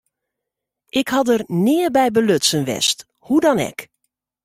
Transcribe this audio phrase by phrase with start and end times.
[0.99, 3.79] Ik ha der nea by belutsen west, hoe dan ek.